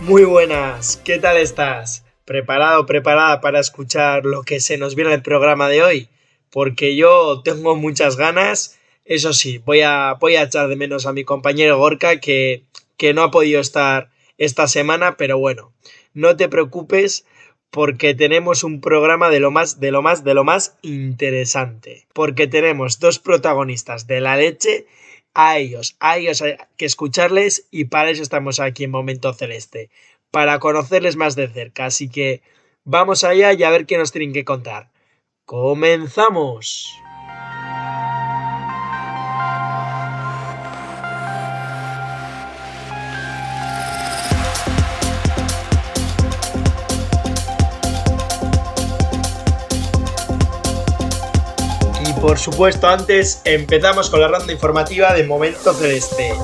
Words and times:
Muy 0.00 0.24
buenas, 0.24 0.96
¿qué 1.04 1.18
tal 1.18 1.36
estás? 1.36 2.06
¿Preparado, 2.24 2.86
preparada 2.86 3.42
para 3.42 3.60
escuchar 3.60 4.24
lo 4.24 4.44
que 4.44 4.58
se 4.58 4.78
nos 4.78 4.94
viene 4.94 5.10
en 5.10 5.16
el 5.16 5.22
programa 5.22 5.68
de 5.68 5.82
hoy? 5.82 6.08
Porque 6.50 6.96
yo 6.96 7.42
tengo 7.44 7.76
muchas 7.76 8.16
ganas. 8.16 8.78
Eso 9.04 9.34
sí, 9.34 9.58
voy 9.58 9.82
a, 9.82 10.14
voy 10.18 10.36
a 10.36 10.44
echar 10.44 10.68
de 10.68 10.76
menos 10.76 11.04
a 11.04 11.12
mi 11.12 11.24
compañero 11.24 11.76
Gorka 11.76 12.18
que, 12.18 12.64
que 12.96 13.12
no 13.12 13.22
ha 13.22 13.30
podido 13.30 13.60
estar 13.60 14.08
esta 14.38 14.68
semana, 14.68 15.18
pero 15.18 15.38
bueno, 15.38 15.74
no 16.14 16.34
te 16.34 16.48
preocupes 16.48 17.26
porque 17.70 18.14
tenemos 18.14 18.64
un 18.64 18.80
programa 18.80 19.28
de 19.28 19.40
lo 19.40 19.50
más, 19.50 19.80
de 19.80 19.90
lo 19.90 20.00
más, 20.00 20.24
de 20.24 20.32
lo 20.32 20.44
más 20.44 20.78
interesante. 20.80 22.06
Porque 22.14 22.46
tenemos 22.46 23.00
dos 23.00 23.18
protagonistas 23.18 24.06
de 24.06 24.22
la 24.22 24.38
leche 24.38 24.86
a 25.34 25.58
ellos, 25.58 25.96
a 26.00 26.18
ellos 26.18 26.42
hay 26.42 26.56
que 26.76 26.86
escucharles 26.86 27.66
y 27.70 27.84
para 27.84 28.10
eso 28.10 28.22
estamos 28.22 28.60
aquí 28.60 28.84
en 28.84 28.90
Momento 28.90 29.32
Celeste, 29.32 29.90
para 30.30 30.58
conocerles 30.58 31.16
más 31.16 31.36
de 31.36 31.48
cerca. 31.48 31.86
Así 31.86 32.08
que 32.08 32.42
vamos 32.84 33.24
allá 33.24 33.52
y 33.52 33.62
a 33.62 33.70
ver 33.70 33.86
qué 33.86 33.98
nos 33.98 34.12
tienen 34.12 34.32
que 34.32 34.44
contar. 34.44 34.90
¡Comenzamos! 35.44 36.86
Por 52.20 52.38
supuesto, 52.38 52.86
antes 52.86 53.40
empezamos 53.46 54.10
con 54.10 54.20
la 54.20 54.28
ronda 54.28 54.52
informativa 54.52 55.14
de 55.14 55.24
Momento 55.24 55.72
Celeste. 55.72 56.34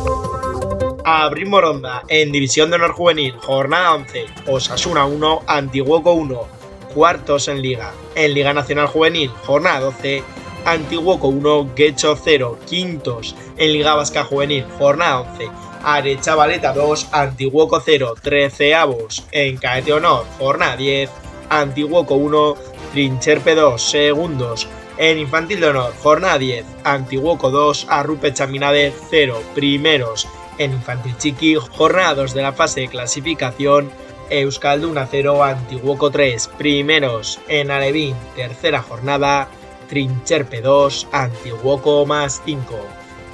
Abrimos 1.04 1.60
ronda 1.60 2.02
en 2.08 2.32
División 2.32 2.70
de 2.70 2.76
Honor 2.76 2.92
Juvenil, 2.92 3.34
jornada 3.36 3.94
11, 3.94 4.24
Osasuna 4.46 5.04
1, 5.04 5.42
Antiguoco 5.46 6.12
1, 6.12 6.48
cuartos 6.94 7.48
en 7.48 7.60
Liga. 7.60 7.92
En 8.14 8.32
Liga 8.32 8.54
Nacional 8.54 8.86
Juvenil, 8.86 9.28
jornada 9.44 9.80
12, 9.80 10.24
Antiguoco 10.64 11.28
1, 11.28 11.74
Guecho 11.76 12.16
0, 12.16 12.58
quintos 12.66 13.36
en 13.58 13.74
Liga 13.74 13.94
Vasca 13.94 14.24
Juvenil, 14.24 14.64
jornada 14.78 15.20
11, 15.20 15.50
Arechavaleta 15.84 16.72
2, 16.72 17.08
Antiguoco 17.12 17.82
0, 17.84 18.14
treceavos 18.22 19.26
en 19.30 19.58
Caete 19.58 19.92
Honor, 19.92 20.24
jornada 20.38 20.76
10, 20.78 21.10
Antiguoco 21.50 22.14
1, 22.14 22.56
Trincherpe 22.92 23.54
2, 23.54 23.82
segundos 23.82 24.66
en 24.98 25.18
Infantil 25.18 25.60
de 25.60 25.68
Honor, 25.68 25.92
jornada 26.02 26.38
10, 26.38 26.64
Antiguoco 26.84 27.50
2, 27.50 27.86
Arrupe 27.88 28.32
Chaminade 28.32 28.94
0, 29.10 29.42
primeros. 29.54 30.26
En 30.58 30.72
Infantil 30.72 31.16
Chiqui, 31.18 31.54
jornada 31.54 32.14
2 32.14 32.32
de 32.32 32.42
la 32.42 32.52
fase 32.52 32.80
de 32.80 32.88
clasificación, 32.88 33.90
Euskalduna 34.30 35.06
0, 35.10 35.44
Antiguoco 35.44 36.10
3, 36.10 36.48
primeros. 36.56 37.38
En 37.48 37.70
Alevín, 37.70 38.16
tercera 38.34 38.82
jornada, 38.82 39.48
Trincherpe 39.88 40.62
2, 40.62 41.08
Antiguoco 41.12 42.06
más 42.06 42.40
5. 42.44 42.74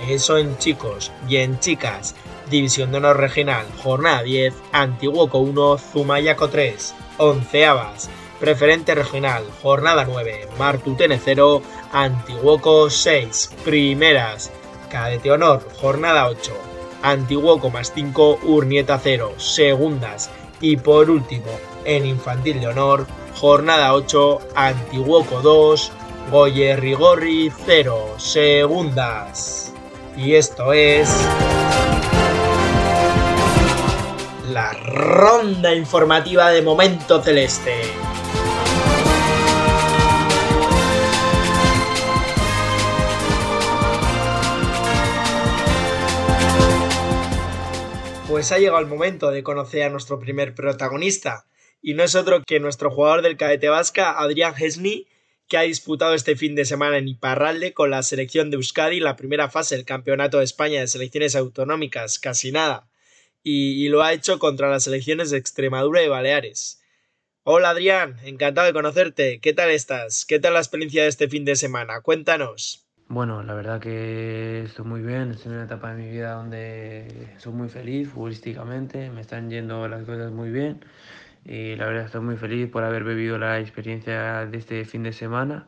Eso 0.08 0.38
en 0.38 0.58
chicos 0.58 1.12
y 1.28 1.36
en 1.36 1.60
chicas. 1.60 2.16
División 2.50 2.90
de 2.90 2.98
Honor 2.98 3.18
Regional, 3.18 3.64
jornada 3.82 4.22
10, 4.22 4.52
Antiguoco 4.72 5.38
1, 5.38 5.78
Zumayaco 5.78 6.48
3, 6.48 6.94
onceavas. 7.18 8.10
Preferente 8.42 8.96
regional, 8.96 9.44
jornada 9.62 10.04
9, 10.04 10.48
Martutene 10.58 11.20
0, 11.24 11.62
Antiguoco 11.92 12.90
6, 12.90 13.50
primeras, 13.64 14.50
Cadete 14.90 15.30
Honor, 15.30 15.64
jornada 15.80 16.26
8, 16.26 16.50
Antiguoco 17.02 17.70
más 17.70 17.92
5, 17.94 18.40
Urnieta 18.42 18.98
0, 19.00 19.34
segundas, 19.36 20.28
y 20.60 20.76
por 20.76 21.08
último, 21.08 21.52
en 21.84 22.04
Infantil 22.04 22.58
de 22.58 22.66
Honor, 22.66 23.06
jornada 23.36 23.94
8, 23.94 24.40
Antiguoco 24.56 25.40
2, 25.40 25.92
Goye 26.32 26.74
Rigorri 26.74 27.52
0, 27.64 28.16
segundas. 28.16 29.72
Y 30.16 30.34
esto 30.34 30.72
es... 30.72 31.08
La 34.50 34.72
ronda 34.72 35.72
informativa 35.72 36.50
de 36.50 36.60
Momento 36.60 37.22
Celeste. 37.22 37.82
Pues 48.42 48.50
ha 48.50 48.58
llegado 48.58 48.80
el 48.80 48.88
momento 48.88 49.30
de 49.30 49.44
conocer 49.44 49.84
a 49.84 49.88
nuestro 49.88 50.18
primer 50.18 50.52
protagonista, 50.52 51.46
y 51.80 51.94
no 51.94 52.02
es 52.02 52.16
otro 52.16 52.42
que 52.42 52.58
nuestro 52.58 52.90
jugador 52.90 53.22
del 53.22 53.36
cadete 53.36 53.68
vasca, 53.68 54.18
Adrián 54.18 54.56
Gesni, 54.56 55.06
que 55.46 55.58
ha 55.58 55.60
disputado 55.60 56.12
este 56.14 56.34
fin 56.34 56.56
de 56.56 56.64
semana 56.64 56.98
en 56.98 57.06
Iparralde 57.06 57.72
con 57.72 57.90
la 57.90 58.02
selección 58.02 58.50
de 58.50 58.56
Euskadi 58.56 58.98
la 58.98 59.14
primera 59.14 59.48
fase 59.48 59.76
del 59.76 59.84
Campeonato 59.84 60.38
de 60.38 60.44
España 60.44 60.80
de 60.80 60.88
Selecciones 60.88 61.36
Autonómicas, 61.36 62.18
casi 62.18 62.50
nada, 62.50 62.90
y, 63.44 63.86
y 63.86 63.88
lo 63.88 64.02
ha 64.02 64.12
hecho 64.12 64.40
contra 64.40 64.68
las 64.68 64.82
selecciones 64.82 65.30
de 65.30 65.38
Extremadura 65.38 66.02
y 66.02 66.08
Baleares. 66.08 66.82
Hola 67.44 67.70
Adrián, 67.70 68.18
encantado 68.24 68.66
de 68.66 68.72
conocerte. 68.72 69.38
¿Qué 69.38 69.52
tal 69.52 69.70
estás? 69.70 70.24
¿Qué 70.24 70.40
tal 70.40 70.54
la 70.54 70.58
experiencia 70.58 71.04
de 71.04 71.10
este 71.10 71.28
fin 71.28 71.44
de 71.44 71.54
semana? 71.54 72.00
Cuéntanos. 72.00 72.81
Bueno, 73.12 73.42
la 73.42 73.52
verdad 73.52 73.78
que 73.78 74.62
estoy 74.62 74.86
muy 74.86 75.02
bien, 75.02 75.32
estoy 75.32 75.50
en 75.52 75.56
una 75.58 75.66
etapa 75.66 75.92
de 75.94 76.02
mi 76.02 76.10
vida 76.10 76.32
donde 76.32 77.28
soy 77.36 77.52
muy 77.52 77.68
feliz 77.68 78.08
futbolísticamente, 78.08 79.10
me 79.10 79.20
están 79.20 79.50
yendo 79.50 79.86
las 79.86 80.04
cosas 80.04 80.32
muy 80.32 80.50
bien 80.50 80.82
y 81.44 81.76
la 81.76 81.84
verdad 81.86 82.06
estoy 82.06 82.22
muy 82.22 82.36
feliz 82.38 82.70
por 82.70 82.84
haber 82.84 83.04
vivido 83.04 83.36
la 83.38 83.60
experiencia 83.60 84.46
de 84.46 84.56
este 84.56 84.86
fin 84.86 85.02
de 85.02 85.12
semana 85.12 85.66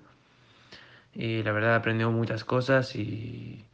y 1.12 1.43
la 1.43 1.53
verdad 1.53 1.77
he 1.77 1.77
muchas 2.12 2.44
cosas 2.44 2.97
y, 2.97 3.66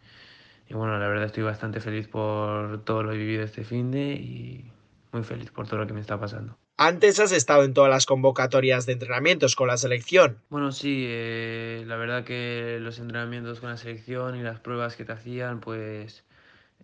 y 0.68 0.74
bueno, 0.74 0.98
la 0.98 1.08
verdad 1.08 1.26
estoy 1.26 1.44
bastante 1.44 1.80
feliz 1.80 2.08
por 2.08 2.84
todo 2.84 3.04
lo 3.04 3.12
que 3.12 3.16
he 3.16 3.18
vivido 3.18 3.44
este 3.44 3.64
fin 3.64 3.92
de 3.92 4.14
y 4.14 4.72
muy 5.12 5.22
feliz 5.24 5.52
por 5.52 5.68
todo 5.68 5.80
lo 5.80 5.86
que 5.86 5.94
me 5.94 6.00
está 6.00 6.18
pasando. 6.20 6.59
Antes 6.82 7.20
has 7.20 7.32
estado 7.32 7.64
en 7.64 7.74
todas 7.74 7.90
las 7.90 8.06
convocatorias 8.06 8.86
de 8.86 8.94
entrenamientos 8.94 9.54
con 9.54 9.68
la 9.68 9.76
selección. 9.76 10.38
Bueno, 10.48 10.72
sí, 10.72 11.04
eh, 11.06 11.84
la 11.86 11.96
verdad 11.96 12.24
que 12.24 12.78
los 12.80 12.98
entrenamientos 12.98 13.60
con 13.60 13.68
la 13.68 13.76
selección 13.76 14.34
y 14.34 14.42
las 14.42 14.60
pruebas 14.60 14.96
que 14.96 15.04
te 15.04 15.12
hacían, 15.12 15.60
pues 15.60 16.24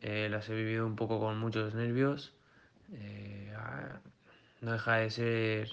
eh, 0.02 0.28
las 0.30 0.50
he 0.50 0.54
vivido 0.54 0.86
un 0.86 0.96
poco 0.96 1.18
con 1.18 1.38
muchos 1.38 1.74
nervios. 1.74 2.34
Eh, 2.92 3.50
no 4.60 4.72
deja 4.72 4.96
de 4.96 5.08
ser 5.08 5.70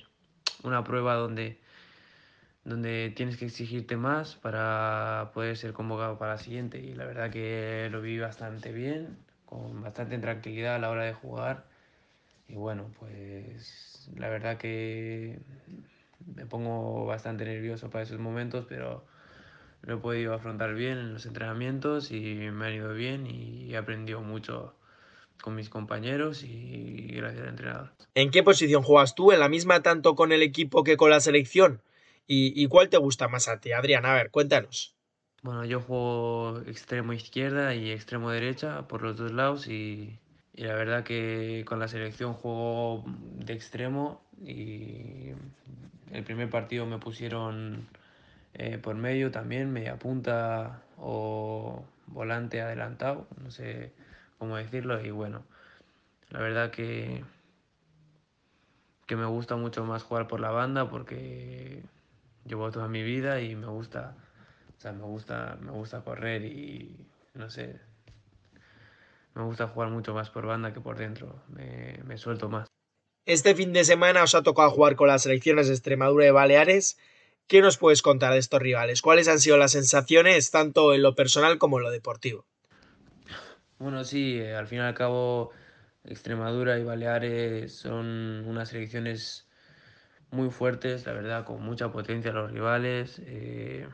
una 0.63 0.85
prueba 0.85 1.15
donde, 1.15 1.59
donde 2.63 3.11
tienes 3.13 3.35
que 3.35 3.47
exigirte 3.47 3.97
más 3.97 4.35
para 4.35 5.31
poder 5.33 5.57
ser 5.57 5.73
convocado 5.73 6.17
para 6.17 6.35
la 6.35 6.39
siguiente. 6.39 6.79
Y 6.79 6.93
la 6.93 7.03
verdad 7.03 7.29
que 7.29 7.89
lo 7.91 8.01
viví 8.01 8.19
bastante 8.19 8.71
bien, 8.71 9.17
con 9.45 9.81
bastante 9.81 10.17
tranquilidad 10.17 10.75
a 10.75 10.79
la 10.79 10.91
hora 10.91 11.03
de 11.03 11.11
jugar. 11.11 11.72
Y 12.47 12.55
bueno, 12.55 12.91
pues 12.99 14.09
la 14.15 14.29
verdad 14.29 14.57
que 14.57 15.39
me 16.35 16.45
pongo 16.45 17.05
bastante 17.05 17.45
nervioso 17.45 17.89
para 17.89 18.03
esos 18.03 18.19
momentos, 18.19 18.65
pero 18.67 19.05
lo 19.81 19.95
he 19.95 19.97
podido 19.97 20.33
afrontar 20.33 20.73
bien 20.73 20.97
en 20.97 21.13
los 21.13 21.25
entrenamientos 21.25 22.11
y 22.11 22.35
me 22.51 22.65
ha 22.67 22.71
ido 22.71 22.93
bien 22.93 23.27
y 23.27 23.73
he 23.73 23.77
aprendido 23.77 24.21
mucho 24.21 24.75
con 25.41 25.55
mis 25.55 25.69
compañeros 25.69 26.43
y 26.43 27.07
gracias 27.15 27.43
al 27.43 27.49
entrenador. 27.49 27.91
¿En 28.15 28.31
qué 28.31 28.43
posición 28.43 28.83
juegas 28.83 29.15
tú? 29.15 29.31
¿En 29.31 29.39
la 29.39 29.49
misma 29.49 29.81
tanto 29.81 30.15
con 30.15 30.31
el 30.31 30.41
equipo 30.41 30.83
que 30.83 30.95
con 30.95 31.09
la 31.09 31.19
selección? 31.19 31.81
¿Y, 32.27 32.53
y 32.61 32.67
cuál 32.67 32.89
te 32.89 32.97
gusta 32.97 33.27
más 33.27 33.49
a 33.49 33.59
ti, 33.59 33.73
Adrián? 33.73 34.05
A 34.05 34.13
ver, 34.13 34.31
cuéntanos. 34.31 34.95
Bueno, 35.41 35.65
yo 35.65 35.81
juego 35.81 36.61
extremo 36.65 37.11
izquierda 37.11 37.75
y 37.75 37.91
extremo 37.91 38.31
derecha 38.31 38.87
por 38.87 39.01
los 39.01 39.17
dos 39.17 39.33
lados 39.33 39.67
y 39.67 40.17
y 40.55 40.63
la 40.63 40.75
verdad 40.75 41.03
que 41.03 41.65
con 41.67 41.79
la 41.79 41.87
selección 41.87 42.33
juego 42.33 43.03
de 43.07 43.53
extremo 43.53 44.21
y 44.41 45.31
el 46.11 46.23
primer 46.23 46.49
partido 46.49 46.85
me 46.85 46.99
pusieron 46.99 47.87
eh, 48.53 48.77
por 48.77 48.95
medio 48.95 49.31
también, 49.31 49.73
media 49.73 49.97
punta 49.97 50.83
o 50.97 51.83
volante 52.07 52.61
adelantado, 52.61 53.27
no 53.41 53.49
sé 53.49 53.93
cómo 54.37 54.57
decirlo. 54.57 55.03
Y 55.03 55.09
bueno, 55.09 55.43
la 56.29 56.39
verdad 56.39 56.69
que, 56.69 57.23
que 59.07 59.15
me 59.15 59.25
gusta 59.25 59.55
mucho 59.55 59.83
más 59.85 60.03
jugar 60.03 60.27
por 60.27 60.39
la 60.39 60.51
banda 60.51 60.87
porque 60.87 61.81
llevo 62.45 62.69
toda 62.71 62.87
mi 62.87 63.01
vida 63.01 63.41
y 63.41 63.55
me 63.55 63.67
gusta, 63.67 64.15
o 64.77 64.81
sea, 64.81 64.91
me 64.91 65.03
gusta, 65.03 65.57
me 65.61 65.71
gusta 65.71 66.01
correr 66.01 66.45
y 66.45 66.95
no 67.33 67.49
sé, 67.49 67.79
me 69.35 69.43
gusta 69.43 69.67
jugar 69.67 69.89
mucho 69.89 70.13
más 70.13 70.29
por 70.29 70.45
banda 70.45 70.73
que 70.73 70.81
por 70.81 70.97
dentro, 70.97 71.43
me, 71.47 71.99
me 72.05 72.17
suelto 72.17 72.49
más. 72.49 72.67
Este 73.25 73.55
fin 73.55 73.71
de 73.71 73.85
semana 73.85 74.23
os 74.23 74.35
ha 74.35 74.43
tocado 74.43 74.69
jugar 74.69 74.95
con 74.95 75.07
las 75.07 75.23
selecciones 75.23 75.67
de 75.67 75.73
Extremadura 75.73 76.27
y 76.27 76.31
Baleares. 76.31 76.97
¿Qué 77.47 77.61
nos 77.61 77.77
puedes 77.77 78.01
contar 78.01 78.33
de 78.33 78.39
estos 78.39 78.61
rivales? 78.61 79.01
¿Cuáles 79.01 79.27
han 79.27 79.39
sido 79.39 79.57
las 79.57 79.71
sensaciones 79.71 80.51
tanto 80.51 80.93
en 80.93 81.01
lo 81.01 81.15
personal 81.15 81.57
como 81.57 81.77
en 81.77 81.83
lo 81.83 81.91
deportivo? 81.91 82.45
Bueno, 83.79 84.03
sí, 84.03 84.39
eh, 84.39 84.55
al 84.55 84.67
fin 84.67 84.79
y 84.79 84.81
al 84.81 84.93
cabo 84.93 85.51
Extremadura 86.03 86.77
y 86.77 86.83
Baleares 86.83 87.73
son 87.73 88.43
unas 88.45 88.69
selecciones 88.69 89.47
muy 90.31 90.49
fuertes, 90.49 91.05
la 91.05 91.13
verdad, 91.13 91.45
con 91.45 91.61
mucha 91.61 91.91
potencia 91.91 92.31
los 92.31 92.51
rivales. 92.51 93.21
Eh, 93.25 93.87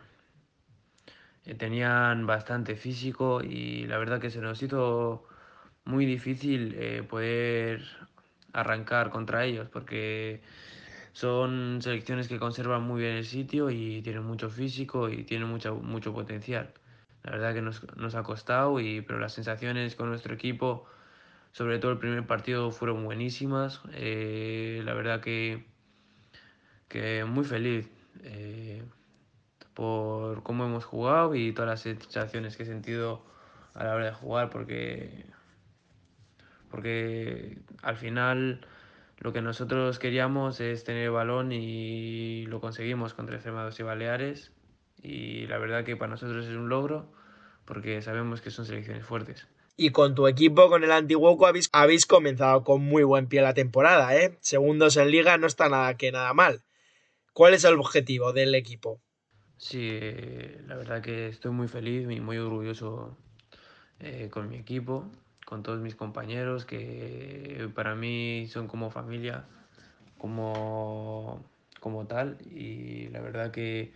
eh, 1.45 1.55
tenían 1.55 2.25
bastante 2.25 2.75
físico 2.75 3.41
y 3.43 3.85
la 3.87 3.97
verdad 3.97 4.19
que 4.19 4.29
se 4.29 4.41
nos 4.41 4.61
hizo 4.63 5.28
muy 5.89 6.05
difícil 6.05 6.75
poder 7.09 7.83
arrancar 8.53 9.09
contra 9.09 9.45
ellos 9.45 9.67
porque 9.69 10.41
son 11.13 11.79
selecciones 11.81 12.27
que 12.27 12.39
conservan 12.39 12.83
muy 12.83 13.01
bien 13.01 13.15
el 13.15 13.25
sitio 13.25 13.69
y 13.69 14.01
tienen 14.01 14.23
mucho 14.23 14.49
físico 14.49 15.09
y 15.09 15.23
tienen 15.23 15.49
mucho, 15.49 15.75
mucho 15.75 16.13
potencial. 16.13 16.73
La 17.23 17.31
verdad 17.31 17.53
que 17.53 17.61
nos, 17.61 17.85
nos 17.97 18.15
ha 18.15 18.23
costado, 18.23 18.79
y, 18.79 19.01
pero 19.01 19.19
las 19.19 19.33
sensaciones 19.33 19.95
con 19.95 20.09
nuestro 20.09 20.33
equipo, 20.33 20.85
sobre 21.51 21.79
todo 21.79 21.91
el 21.91 21.97
primer 21.97 22.25
partido, 22.25 22.71
fueron 22.71 23.03
buenísimas. 23.03 23.81
Eh, 23.93 24.81
la 24.85 24.93
verdad 24.93 25.19
que, 25.19 25.65
que 26.87 27.25
muy 27.25 27.43
feliz 27.43 27.89
eh, 28.23 28.83
por 29.73 30.43
cómo 30.43 30.65
hemos 30.65 30.85
jugado 30.85 31.35
y 31.35 31.51
todas 31.51 31.69
las 31.69 31.81
sensaciones 31.81 32.55
que 32.55 32.63
he 32.63 32.65
sentido 32.65 33.25
a 33.73 33.83
la 33.83 33.95
hora 33.95 34.05
de 34.05 34.13
jugar, 34.13 34.49
porque, 34.49 35.25
porque 36.69 37.57
al 37.81 37.97
final 37.97 38.61
lo 39.19 39.33
que 39.33 39.41
nosotros 39.41 39.99
queríamos 39.99 40.59
es 40.61 40.83
tener 40.83 41.05
el 41.05 41.11
balón 41.11 41.51
y 41.51 42.45
lo 42.45 42.61
conseguimos 42.61 43.13
contra 43.13 43.35
Extremados 43.35 43.79
y 43.79 43.83
Baleares 43.83 44.51
y 45.01 45.47
la 45.47 45.57
verdad 45.57 45.83
que 45.83 45.97
para 45.97 46.11
nosotros 46.11 46.45
es 46.45 46.55
un 46.55 46.69
logro 46.69 47.11
porque 47.65 48.01
sabemos 48.01 48.41
que 48.41 48.51
son 48.51 48.65
selecciones 48.65 49.05
fuertes. 49.05 49.47
Y 49.75 49.91
con 49.91 50.13
tu 50.15 50.27
equipo, 50.27 50.69
con 50.69 50.83
el 50.83 50.91
Antiguoco, 50.91 51.47
habéis, 51.47 51.69
habéis 51.71 52.05
comenzado 52.05 52.63
con 52.63 52.81
muy 52.81 53.03
buen 53.03 53.27
pie 53.27 53.41
la 53.41 53.53
temporada, 53.53 54.13
¿eh? 54.15 54.37
Segundos 54.41 54.97
en 54.97 55.11
liga 55.11 55.37
no 55.37 55.47
está 55.47 55.69
nada 55.69 55.95
que 55.95 56.11
nada 56.11 56.33
mal. 56.33 56.63
¿Cuál 57.31 57.53
es 57.53 57.63
el 57.63 57.79
objetivo 57.79 58.33
del 58.33 58.55
equipo? 58.55 58.99
Sí, 59.57 59.99
la 60.67 60.75
verdad 60.75 61.01
que 61.01 61.27
estoy 61.27 61.51
muy 61.51 61.67
feliz 61.67 62.09
y 62.09 62.19
muy 62.19 62.37
orgulloso 62.37 63.17
eh, 63.99 64.29
con 64.31 64.49
mi 64.49 64.57
equipo 64.57 65.09
con 65.49 65.63
todos 65.63 65.79
mis 65.79 65.95
compañeros 65.95 66.65
que 66.65 67.69
para 67.73 67.95
mí 67.95 68.45
son 68.47 68.67
como 68.67 68.91
familia, 68.91 69.45
como, 70.19 71.43
como 71.79 72.05
tal. 72.05 72.37
Y 72.51 73.09
la 73.09 73.21
verdad 73.21 73.49
que 73.51 73.91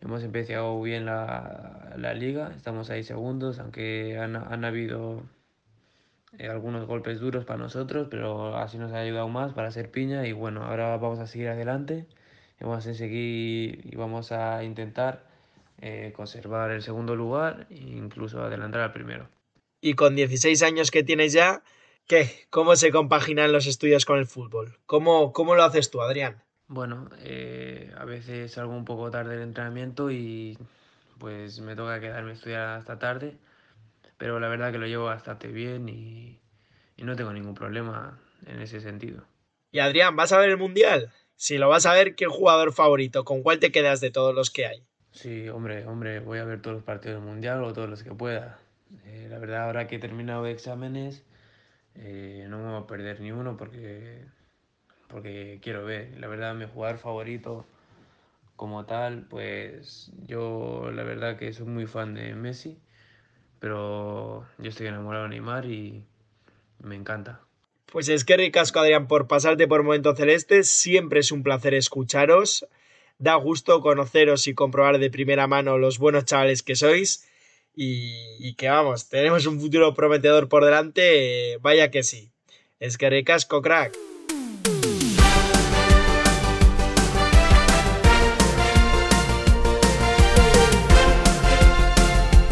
hemos 0.00 0.24
empezado 0.24 0.80
bien 0.82 1.06
la, 1.06 1.94
la 1.96 2.12
liga, 2.14 2.52
estamos 2.56 2.90
ahí 2.90 3.04
segundos, 3.04 3.60
aunque 3.60 4.18
han, 4.18 4.34
han 4.34 4.64
habido 4.64 5.22
eh, 6.38 6.48
algunos 6.48 6.86
golpes 6.86 7.20
duros 7.20 7.44
para 7.44 7.60
nosotros, 7.60 8.08
pero 8.10 8.56
así 8.56 8.78
nos 8.78 8.92
ha 8.92 8.98
ayudado 8.98 9.28
más 9.28 9.52
para 9.54 9.70
ser 9.70 9.92
piña 9.92 10.26
y 10.26 10.32
bueno, 10.32 10.64
ahora 10.64 10.96
vamos 10.96 11.20
a 11.20 11.28
seguir 11.28 11.48
adelante, 11.48 12.06
vamos 12.60 12.84
a 12.86 12.94
seguir 12.94 13.80
y 13.84 13.96
vamos 13.96 14.32
a 14.32 14.64
intentar 14.64 15.24
eh, 15.80 16.12
conservar 16.16 16.72
el 16.72 16.82
segundo 16.82 17.14
lugar 17.14 17.66
e 17.70 17.76
incluso 17.76 18.42
adelantar 18.42 18.80
al 18.82 18.92
primero 18.92 19.37
y 19.80 19.94
con 19.94 20.16
16 20.16 20.62
años 20.62 20.90
que 20.90 21.02
tienes 21.02 21.32
ya, 21.32 21.62
¿qué? 22.06 22.46
¿Cómo 22.50 22.76
se 22.76 22.90
compaginan 22.90 23.52
los 23.52 23.66
estudios 23.66 24.04
con 24.04 24.18
el 24.18 24.26
fútbol? 24.26 24.78
¿Cómo, 24.86 25.32
cómo 25.32 25.54
lo 25.54 25.64
haces 25.64 25.90
tú, 25.90 26.00
Adrián? 26.00 26.42
Bueno, 26.66 27.08
eh, 27.20 27.92
a 27.96 28.04
veces 28.04 28.52
salgo 28.52 28.74
un 28.74 28.84
poco 28.84 29.10
tarde 29.10 29.32
del 29.32 29.42
entrenamiento 29.42 30.10
y 30.10 30.58
pues 31.18 31.60
me 31.60 31.74
toca 31.74 32.00
quedarme 32.00 32.30
a 32.30 32.34
estudiar 32.34 32.68
hasta 32.78 32.98
tarde, 32.98 33.36
pero 34.16 34.38
la 34.38 34.48
verdad 34.48 34.70
que 34.72 34.78
lo 34.78 34.86
llevo 34.86 35.06
bastante 35.06 35.48
bien 35.48 35.88
y, 35.88 36.38
y 36.96 37.04
no 37.04 37.16
tengo 37.16 37.32
ningún 37.32 37.54
problema 37.54 38.20
en 38.46 38.60
ese 38.60 38.80
sentido. 38.80 39.24
Y 39.70 39.80
Adrián, 39.80 40.16
¿vas 40.16 40.32
a 40.32 40.38
ver 40.38 40.50
el 40.50 40.56
Mundial? 40.58 41.12
Si 41.36 41.56
lo 41.56 41.68
vas 41.68 41.86
a 41.86 41.92
ver, 41.92 42.14
¿qué 42.14 42.26
jugador 42.26 42.72
favorito? 42.72 43.24
¿Con 43.24 43.42
cuál 43.42 43.60
te 43.60 43.70
quedas 43.70 44.00
de 44.00 44.10
todos 44.10 44.34
los 44.34 44.50
que 44.50 44.66
hay? 44.66 44.84
Sí, 45.12 45.48
hombre, 45.48 45.86
hombre, 45.86 46.20
voy 46.20 46.38
a 46.38 46.44
ver 46.44 46.60
todos 46.60 46.76
los 46.76 46.84
partidos 46.84 47.20
del 47.20 47.30
Mundial 47.30 47.62
o 47.64 47.72
todos 47.72 47.88
los 47.88 48.02
que 48.02 48.12
pueda. 48.12 48.58
Eh, 49.04 49.26
la 49.30 49.38
verdad, 49.38 49.64
ahora 49.64 49.86
que 49.86 49.96
he 49.96 49.98
terminado 49.98 50.46
exámenes, 50.46 51.24
eh, 51.94 52.46
no 52.48 52.58
me 52.58 52.72
voy 52.72 52.82
a 52.82 52.86
perder 52.86 53.20
ni 53.20 53.32
uno 53.32 53.56
porque, 53.56 54.24
porque 55.08 55.58
quiero 55.62 55.84
ver. 55.84 56.16
La 56.18 56.28
verdad, 56.28 56.54
mi 56.54 56.66
jugador 56.66 56.98
favorito 56.98 57.66
como 58.56 58.86
tal, 58.86 59.26
pues 59.28 60.10
yo 60.26 60.90
la 60.92 61.02
verdad 61.04 61.36
que 61.36 61.52
soy 61.52 61.66
muy 61.66 61.86
fan 61.86 62.14
de 62.14 62.34
Messi, 62.34 62.78
pero 63.60 64.46
yo 64.58 64.68
estoy 64.68 64.88
enamorado 64.88 65.24
de 65.24 65.30
Neymar 65.30 65.66
y 65.66 66.04
me 66.82 66.96
encanta. 66.96 67.40
Pues 67.90 68.08
es 68.08 68.24
que 68.24 68.36
ricasco, 68.36 68.80
Adrián, 68.80 69.08
por 69.08 69.28
pasarte 69.28 69.66
por 69.66 69.82
Momento 69.82 70.14
Celeste. 70.14 70.62
Siempre 70.62 71.20
es 71.20 71.32
un 71.32 71.42
placer 71.42 71.72
escucharos. 71.72 72.66
Da 73.18 73.34
gusto 73.34 73.80
conoceros 73.80 74.46
y 74.46 74.54
comprobar 74.54 74.98
de 74.98 75.10
primera 75.10 75.46
mano 75.46 75.78
los 75.78 75.98
buenos 75.98 76.24
chavales 76.24 76.62
que 76.62 76.76
sois 76.76 77.26
y, 77.74 78.54
que 78.54 78.68
vamos, 78.68 79.08
tenemos 79.08 79.46
un 79.46 79.60
futuro 79.60 79.94
prometedor 79.94 80.48
por 80.48 80.64
delante, 80.64 81.56
vaya 81.60 81.90
que 81.90 82.02
sí. 82.02 82.30
Es 82.80 82.98
que 82.98 83.10
recasco, 83.10 83.62
crack. 83.62 83.96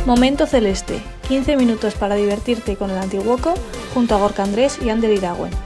Momento 0.07 0.47
Celeste, 0.47 1.03
15 1.27 1.57
minutos 1.57 1.95
para 1.95 2.15
divertirte 2.15 2.77
con 2.77 2.91
el 2.91 2.99
Antiguoco 2.99 3.55
junto 3.93 4.15
a 4.15 4.19
Gorka 4.19 4.45
Andrés 4.45 4.79
y 4.81 4.91
Ander 4.91 5.11
Iragüen. 5.11 5.66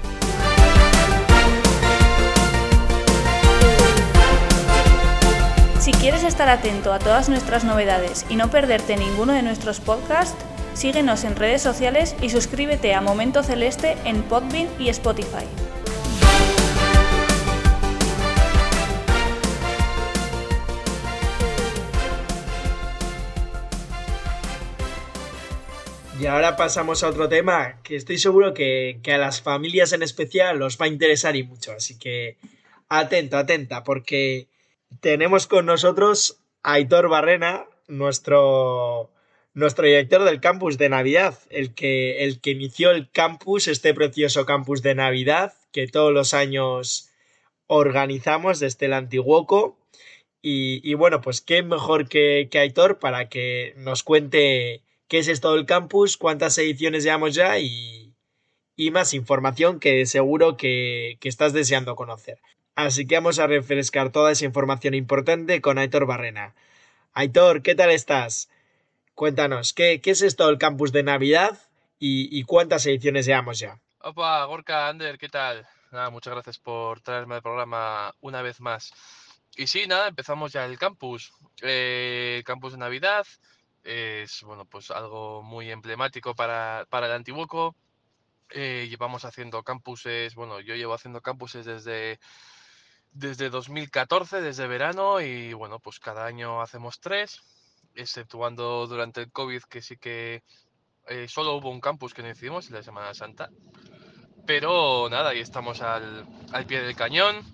Si 5.90 5.96
quieres 5.96 6.22
estar 6.22 6.48
atento 6.48 6.92
a 6.92 7.00
todas 7.00 7.28
nuestras 7.28 7.64
novedades 7.64 8.24
y 8.28 8.36
no 8.36 8.48
perderte 8.48 8.96
ninguno 8.96 9.32
de 9.32 9.42
nuestros 9.42 9.80
podcasts, 9.80 10.36
síguenos 10.72 11.24
en 11.24 11.34
redes 11.34 11.62
sociales 11.62 12.14
y 12.22 12.30
suscríbete 12.30 12.94
a 12.94 13.00
Momento 13.00 13.42
Celeste 13.42 13.96
en 14.04 14.22
Podbean 14.22 14.68
y 14.78 14.88
Spotify. 14.90 15.44
Y 26.20 26.26
ahora 26.26 26.54
pasamos 26.54 27.02
a 27.02 27.08
otro 27.08 27.28
tema 27.28 27.80
que 27.82 27.96
estoy 27.96 28.18
seguro 28.18 28.54
que, 28.54 29.00
a 29.12 29.18
las 29.18 29.42
familias 29.42 29.92
en 29.92 30.04
especial 30.04 30.62
os 30.62 30.80
va 30.80 30.84
a 30.84 30.88
interesar 30.88 31.34
y 31.34 31.42
mucho. 31.42 31.72
Así 31.72 31.98
que 31.98 32.36
atento, 32.88 33.36
atenta, 33.36 33.82
porque 33.82 34.46
tenemos 35.00 35.46
con 35.46 35.66
nosotros 35.66 36.40
a 36.62 36.74
Aitor 36.74 37.08
Barrena, 37.08 37.66
nuestro, 37.88 39.10
nuestro 39.54 39.86
director 39.86 40.24
del 40.24 40.40
campus 40.40 40.78
de 40.78 40.88
Navidad, 40.88 41.38
el 41.50 41.74
que, 41.74 42.24
el 42.24 42.40
que 42.40 42.50
inició 42.50 42.90
el 42.90 43.10
campus, 43.10 43.68
este 43.68 43.94
precioso 43.94 44.46
campus 44.46 44.82
de 44.82 44.94
Navidad, 44.94 45.54
que 45.72 45.86
todos 45.86 46.12
los 46.12 46.34
años 46.34 47.10
organizamos 47.66 48.58
desde 48.60 48.86
el 48.86 48.94
Antiguoco. 48.94 49.78
Y, 50.42 50.94
bueno, 50.94 51.20
pues 51.20 51.42
qué 51.42 51.62
mejor 51.62 52.08
que, 52.08 52.48
que, 52.50 52.58
Aitor 52.58 52.98
para 52.98 53.28
que 53.28 53.74
nos 53.76 54.02
cuente 54.02 54.82
qué 55.06 55.18
es 55.18 55.28
esto 55.28 55.54
del 55.54 55.66
campus, 55.66 56.16
cuántas 56.16 56.56
ediciones 56.56 57.04
llevamos 57.04 57.34
ya 57.34 57.58
y, 57.58 58.14
y 58.74 58.90
más 58.90 59.12
información 59.12 59.80
que 59.80 60.06
seguro 60.06 60.56
que, 60.56 61.18
que 61.20 61.28
estás 61.28 61.52
deseando 61.52 61.94
conocer. 61.94 62.38
Así 62.74 63.06
que 63.06 63.16
vamos 63.16 63.38
a 63.38 63.46
refrescar 63.46 64.10
toda 64.10 64.32
esa 64.32 64.44
información 64.44 64.94
importante 64.94 65.60
con 65.60 65.78
Aitor 65.78 66.06
Barrena. 66.06 66.54
Aitor, 67.12 67.62
¿qué 67.62 67.74
tal 67.74 67.90
estás? 67.90 68.48
Cuéntanos, 69.14 69.74
¿qué, 69.74 70.00
es 70.02 70.22
esto 70.22 70.46
del 70.46 70.58
campus 70.58 70.92
de 70.92 71.02
Navidad 71.02 71.58
y, 71.98 72.42
cuántas 72.44 72.86
ediciones 72.86 73.26
llevamos 73.26 73.58
ya? 73.58 73.78
Opa, 74.00 74.42
Gorka, 74.46 74.88
Ander, 74.88 75.18
¿qué 75.18 75.28
tal? 75.28 75.68
Nada, 75.92 76.08
muchas 76.08 76.32
gracias 76.32 76.58
por 76.58 77.00
traerme 77.02 77.34
al 77.34 77.42
programa 77.42 78.14
una 78.22 78.40
vez 78.40 78.60
más. 78.60 78.94
Y 79.56 79.66
sí, 79.66 79.86
nada, 79.86 80.08
empezamos 80.08 80.52
ya 80.52 80.64
el 80.64 80.78
campus. 80.78 81.34
Eh, 81.60 82.42
campus 82.46 82.72
de 82.72 82.78
Navidad 82.78 83.26
es, 83.84 84.42
bueno, 84.44 84.64
pues 84.64 84.90
algo 84.90 85.42
muy 85.42 85.70
emblemático 85.70 86.34
para, 86.34 86.86
para 86.88 87.06
el 87.06 87.12
Antiguoco. 87.12 87.76
Eh, 88.48 88.86
llevamos 88.88 89.24
haciendo 89.24 89.62
campuses, 89.62 90.34
bueno, 90.34 90.60
yo 90.60 90.74
llevo 90.76 90.94
haciendo 90.94 91.20
campuses 91.20 91.66
desde, 91.66 92.18
desde 93.12 93.50
2014, 93.50 94.40
desde 94.40 94.66
verano, 94.66 95.20
y 95.20 95.52
bueno, 95.52 95.78
pues 95.78 95.98
cada 95.98 96.26
año 96.26 96.60
hacemos 96.60 97.00
tres, 97.00 97.42
exceptuando 97.94 98.86
durante 98.86 99.20
el 99.20 99.32
COVID, 99.32 99.62
que 99.64 99.82
sí 99.82 99.96
que 99.96 100.42
eh, 101.06 101.26
solo 101.28 101.54
hubo 101.56 101.70
un 101.70 101.80
campus 101.80 102.14
que 102.14 102.22
no 102.22 102.30
hicimos, 102.30 102.70
la 102.70 102.82
Semana 102.82 103.14
Santa. 103.14 103.50
Pero 104.46 105.08
nada, 105.10 105.30
ahí 105.30 105.40
estamos 105.40 105.80
al, 105.82 106.26
al 106.52 106.66
pie 106.66 106.80
del 106.82 106.96
cañón. 106.96 107.44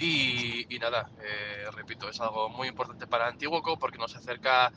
Y, 0.00 0.78
nada, 0.78 1.10
eh, 1.20 1.68
repito, 1.72 2.08
es 2.08 2.20
algo 2.20 2.48
muy 2.50 2.68
importante 2.68 3.06
para 3.06 3.26
Antiguoco 3.26 3.78
porque 3.78 3.98
nos 3.98 4.14
acerca 4.14 4.72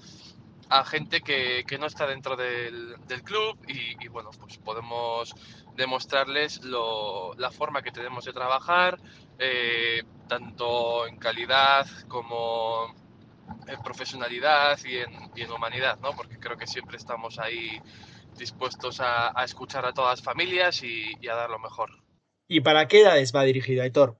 a 0.72 0.86
gente 0.86 1.20
que, 1.20 1.66
que 1.68 1.78
no 1.78 1.86
está 1.86 2.08
dentro 2.08 2.38
del, 2.38 2.96
del 3.06 3.24
club 3.24 3.60
y, 3.68 4.04
y, 4.04 4.08
bueno, 4.08 4.30
pues 4.40 4.58
podemos 4.58 5.36
demostrarles 5.76 6.64
lo, 6.64 7.34
la 7.36 7.52
forma 7.52 7.82
que 7.82 7.92
tenemos 7.92 8.24
de 8.24 8.32
trabajar, 8.32 8.98
eh, 9.38 10.02
tanto 10.30 11.06
en 11.08 11.18
calidad 11.18 11.86
como 12.08 12.96
en 13.68 13.82
profesionalidad 13.82 14.80
y 14.86 14.96
en, 14.98 15.12
y 15.36 15.42
en, 15.42 15.52
humanidad, 15.52 16.00
¿no? 16.00 16.16
Porque 16.16 16.40
creo 16.40 16.56
que 16.56 16.68
siempre 16.68 16.96
estamos 16.96 17.38
ahí 17.38 17.82
dispuestos 18.38 19.02
a, 19.02 19.38
a 19.38 19.44
escuchar 19.44 19.86
a 19.86 19.94
todas 19.94 20.20
las 20.20 20.24
familias 20.24 20.84
y, 20.84 21.18
y, 21.20 21.28
a 21.28 21.36
dar 21.36 21.50
lo 21.50 21.60
mejor. 21.60 21.92
¿Y 22.48 22.62
para 22.62 22.88
qué 22.88 23.02
edades 23.02 23.36
va 23.36 23.44
dirigido, 23.44 23.84
Aitor? 23.84 24.18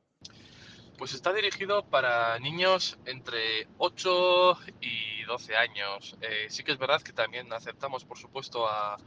Pues 0.98 1.14
está 1.14 1.32
dirigido 1.32 1.86
para 1.86 2.38
niños 2.40 3.00
entre 3.06 3.68
8 3.78 4.58
y 4.82 5.21
12 5.32 5.56
años. 5.56 6.16
Eh, 6.22 6.48
sí 6.50 6.64
que 6.64 6.72
es 6.74 6.78
verdad 6.78 7.02
que 7.02 7.14
también 7.14 7.52
aceptamos, 7.54 8.04
por 8.06 8.18
supuesto, 8.18 8.68
a, 8.68 8.98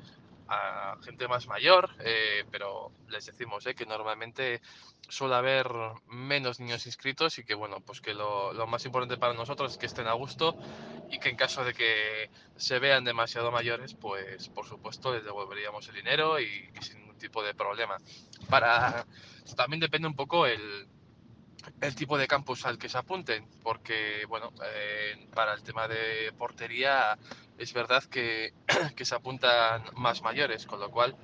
a 0.48 0.96
gente 1.02 1.28
más 1.28 1.46
mayor, 1.46 1.90
eh, 2.00 2.44
pero 2.50 2.90
les 3.08 3.26
decimos 3.26 3.66
eh, 3.66 3.74
que 3.74 3.86
normalmente 3.86 4.60
suele 5.08 5.34
haber 5.34 5.68
menos 6.06 6.60
niños 6.60 6.86
inscritos 6.86 7.38
y 7.38 7.44
que 7.44 7.54
bueno, 7.54 7.80
pues 7.80 8.00
que 8.00 8.14
lo, 8.14 8.52
lo, 8.52 8.66
más 8.66 8.84
importante 8.84 9.16
para 9.18 9.34
nosotros 9.34 9.72
es 9.72 9.78
que 9.78 9.86
estén 9.86 10.06
a 10.06 10.12
gusto 10.12 10.56
y 11.10 11.18
que 11.18 11.28
en 11.28 11.36
caso 11.36 11.64
de 11.64 11.74
que 11.74 12.30
se 12.56 12.78
vean 12.78 13.04
demasiado 13.04 13.50
mayores, 13.50 13.94
pues 13.94 14.48
por 14.48 14.66
supuesto 14.66 15.12
les 15.12 15.24
devolveríamos 15.24 15.88
el 15.88 15.94
dinero 15.94 16.40
y, 16.40 16.70
y 16.74 16.82
sin 16.82 17.00
ningún 17.00 17.18
tipo 17.18 17.42
de 17.42 17.54
problema. 17.54 17.96
Para 18.48 19.06
también 19.56 19.80
depende 19.80 20.08
un 20.08 20.16
poco 20.16 20.46
el, 20.46 20.88
el 21.80 21.94
tipo 21.94 22.18
de 22.18 22.26
campus 22.26 22.66
al 22.66 22.78
que 22.78 22.88
se 22.88 22.98
apunten, 22.98 23.46
porque 23.62 24.24
bueno, 24.28 24.52
eh, 24.64 25.26
para 25.34 25.54
el 25.54 25.62
tema 25.62 25.88
de 25.88 26.32
portería 26.36 27.18
es 27.58 27.72
verdad 27.72 28.02
que, 28.04 28.52
que, 28.96 29.04
se 29.04 29.14
apuntan 29.14 29.84
más 29.96 30.22
mayores, 30.22 30.66
con 30.66 30.80
lo 30.80 30.90
cual 30.90 31.16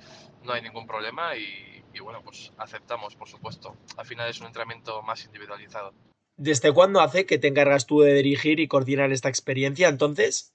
no 0.43 0.53
hay 0.53 0.61
ningún 0.61 0.87
problema 0.87 1.35
y, 1.35 1.83
y, 1.93 1.99
bueno, 1.99 2.21
pues 2.23 2.51
aceptamos, 2.57 3.15
por 3.15 3.27
supuesto. 3.27 3.75
Al 3.97 4.05
final 4.05 4.29
es 4.29 4.39
un 4.39 4.47
entrenamiento 4.47 5.01
más 5.01 5.25
individualizado. 5.25 5.93
¿Desde 6.37 6.71
cuándo 6.71 7.01
hace 7.01 7.25
que 7.25 7.37
te 7.37 7.47
encargas 7.47 7.85
tú 7.85 8.01
de 8.01 8.13
dirigir 8.13 8.59
y 8.59 8.67
coordinar 8.67 9.11
esta 9.11 9.29
experiencia 9.29 9.89
entonces? 9.89 10.50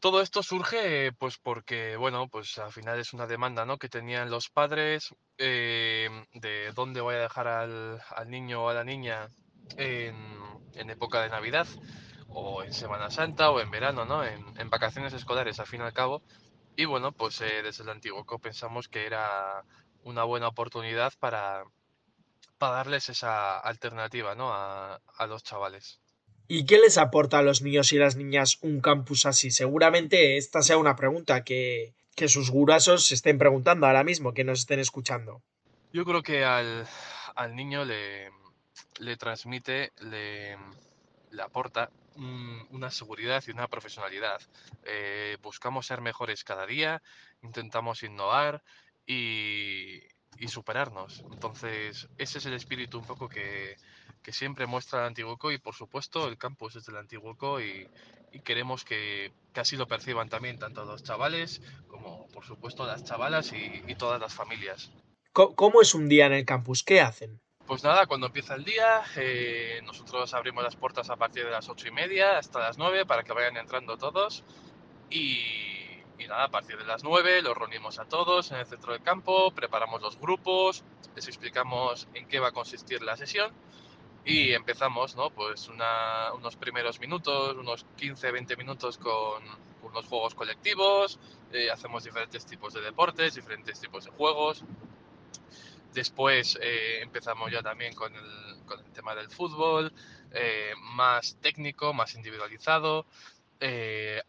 Todo 0.00 0.22
esto 0.22 0.42
surge 0.42 1.12
pues 1.12 1.36
porque, 1.38 1.96
bueno, 1.96 2.26
pues 2.28 2.56
al 2.58 2.72
final 2.72 2.98
es 2.98 3.12
una 3.12 3.26
demanda 3.26 3.66
¿no? 3.66 3.76
que 3.78 3.90
tenían 3.90 4.30
los 4.30 4.48
padres 4.48 5.14
eh, 5.36 6.08
de 6.32 6.72
dónde 6.72 7.02
voy 7.02 7.16
a 7.16 7.20
dejar 7.20 7.46
al, 7.48 8.00
al 8.08 8.30
niño 8.30 8.64
o 8.64 8.68
a 8.70 8.74
la 8.74 8.82
niña 8.82 9.28
en, 9.76 10.16
en, 10.74 10.88
época 10.90 11.20
de 11.22 11.28
Navidad 11.28 11.66
o 12.28 12.62
en 12.62 12.72
Semana 12.72 13.10
Santa 13.10 13.50
o 13.50 13.60
en 13.60 13.70
verano, 13.70 14.06
¿no? 14.06 14.24
En, 14.24 14.42
en 14.58 14.70
vacaciones 14.70 15.12
escolares, 15.12 15.60
al 15.60 15.66
fin 15.66 15.80
y 15.80 15.84
al 15.84 15.92
cabo. 15.92 16.22
Y 16.76 16.86
bueno, 16.86 17.12
pues 17.12 17.40
eh, 17.42 17.62
desde 17.62 17.82
el 17.82 17.90
antiguo 17.90 18.24
pensamos 18.40 18.88
que 18.88 19.04
era 19.04 19.64
una 20.04 20.24
buena 20.24 20.48
oportunidad 20.48 21.12
para, 21.18 21.64
para 22.58 22.76
darles 22.76 23.10
esa 23.10 23.58
alternativa 23.58 24.34
¿no? 24.34 24.52
a, 24.52 25.00
a 25.18 25.26
los 25.26 25.42
chavales. 25.42 25.99
¿Y 26.52 26.66
qué 26.66 26.78
les 26.78 26.98
aporta 26.98 27.38
a 27.38 27.42
los 27.42 27.62
niños 27.62 27.92
y 27.92 27.98
las 27.98 28.16
niñas 28.16 28.58
un 28.62 28.80
campus 28.80 29.24
así? 29.24 29.52
Seguramente 29.52 30.36
esta 30.36 30.62
sea 30.62 30.78
una 30.78 30.96
pregunta 30.96 31.44
que, 31.44 31.94
que 32.16 32.26
sus 32.26 32.50
gurasos 32.50 33.06
se 33.06 33.14
estén 33.14 33.38
preguntando 33.38 33.86
ahora 33.86 34.02
mismo, 34.02 34.34
que 34.34 34.42
nos 34.42 34.58
estén 34.58 34.80
escuchando. 34.80 35.44
Yo 35.92 36.04
creo 36.04 36.24
que 36.24 36.44
al, 36.44 36.88
al 37.36 37.54
niño 37.54 37.84
le, 37.84 38.30
le 38.98 39.16
transmite, 39.16 39.92
le, 40.00 40.56
le 41.30 41.42
aporta 41.42 41.88
un, 42.16 42.66
una 42.70 42.90
seguridad 42.90 43.44
y 43.46 43.52
una 43.52 43.68
profesionalidad. 43.68 44.42
Eh, 44.82 45.36
buscamos 45.42 45.86
ser 45.86 46.00
mejores 46.00 46.42
cada 46.42 46.66
día, 46.66 47.00
intentamos 47.42 48.02
innovar 48.02 48.64
y, 49.06 50.00
y 50.36 50.48
superarnos. 50.48 51.22
Entonces, 51.30 52.08
ese 52.18 52.38
es 52.38 52.46
el 52.46 52.54
espíritu 52.54 52.98
un 52.98 53.06
poco 53.06 53.28
que, 53.28 53.76
que 54.22 54.32
siempre 54.32 54.66
muestra 54.66 55.00
el 55.00 55.06
Antiguoco 55.06 55.52
y, 55.52 55.58
por 55.58 55.74
supuesto, 55.74 56.28
el 56.28 56.38
campus 56.38 56.76
es 56.76 56.86
del 56.86 56.96
Antiguoco 56.96 57.60
y, 57.60 57.88
y 58.32 58.40
queremos 58.40 58.84
que, 58.84 59.32
que, 59.52 59.60
así 59.60 59.76
lo 59.76 59.86
perciban 59.86 60.28
también 60.28 60.58
tanto 60.58 60.84
los 60.84 61.02
chavales 61.02 61.62
como, 61.88 62.28
por 62.28 62.44
supuesto, 62.44 62.86
las 62.86 63.04
chavalas 63.04 63.52
y, 63.52 63.82
y 63.86 63.94
todas 63.94 64.20
las 64.20 64.34
familias. 64.34 64.90
¿Cómo 65.32 65.80
es 65.80 65.94
un 65.94 66.08
día 66.08 66.26
en 66.26 66.32
el 66.32 66.44
campus? 66.44 66.82
¿Qué 66.82 67.00
hacen? 67.00 67.40
Pues 67.66 67.84
nada, 67.84 68.06
cuando 68.06 68.26
empieza 68.26 68.56
el 68.56 68.64
día, 68.64 69.02
eh, 69.16 69.80
nosotros 69.84 70.34
abrimos 70.34 70.64
las 70.64 70.74
puertas 70.74 71.08
a 71.08 71.16
partir 71.16 71.44
de 71.44 71.52
las 71.52 71.68
ocho 71.68 71.86
y 71.86 71.92
media 71.92 72.36
hasta 72.36 72.58
las 72.58 72.78
nueve 72.78 73.06
para 73.06 73.22
que 73.22 73.32
vayan 73.32 73.56
entrando 73.56 73.96
todos 73.96 74.42
y 75.08 75.80
y 76.20 76.26
nada, 76.26 76.44
a 76.44 76.50
partir 76.50 76.76
de 76.76 76.84
las 76.84 77.02
9 77.02 77.40
los 77.42 77.56
reunimos 77.56 77.98
a 77.98 78.04
todos 78.04 78.50
en 78.52 78.58
el 78.58 78.66
centro 78.66 78.92
del 78.92 79.02
campo, 79.02 79.52
preparamos 79.52 80.02
los 80.02 80.18
grupos, 80.18 80.84
les 81.16 81.26
explicamos 81.26 82.08
en 82.14 82.28
qué 82.28 82.40
va 82.40 82.48
a 82.48 82.52
consistir 82.52 83.02
la 83.02 83.16
sesión 83.16 83.50
y 84.24 84.52
empezamos, 84.52 85.16
¿no? 85.16 85.30
Pues 85.30 85.68
unos 85.68 86.56
primeros 86.56 87.00
minutos, 87.00 87.56
unos 87.56 87.86
15-20 87.98 88.56
minutos 88.56 88.98
con 88.98 89.42
unos 89.82 90.06
juegos 90.06 90.34
colectivos, 90.34 91.18
eh, 91.52 91.70
hacemos 91.70 92.04
diferentes 92.04 92.44
tipos 92.44 92.74
de 92.74 92.80
deportes, 92.80 93.34
diferentes 93.34 93.80
tipos 93.80 94.04
de 94.04 94.10
juegos. 94.10 94.64
Después 95.94 96.58
eh, 96.62 97.00
empezamos 97.02 97.50
ya 97.50 97.62
también 97.62 97.94
con 97.94 98.14
el, 98.14 98.22
tema 98.94 99.14
del 99.14 99.28
fútbol, 99.30 99.92
eh, 100.32 100.72
más 100.94 101.36
técnico, 101.40 101.92
más 101.92 102.14
individualizado 102.14 103.06